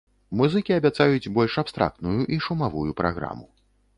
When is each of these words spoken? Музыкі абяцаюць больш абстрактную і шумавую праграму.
Музыкі 0.39 0.71
абяцаюць 0.77 1.31
больш 1.35 1.59
абстрактную 1.63 2.15
і 2.37 2.41
шумавую 2.45 2.87
праграму. 3.03 3.45